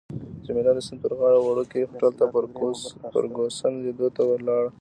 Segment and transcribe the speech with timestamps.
[0.45, 2.25] جميله د سیند پر غاړه وړوکي هوټل ته
[3.61, 4.69] فرګوسن لیدو ته ولاړه.